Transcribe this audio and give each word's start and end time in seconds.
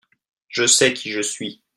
Je 0.49 0.65
sais 0.65 0.95
qui 0.95 1.11
je 1.11 1.21
suis. 1.21 1.61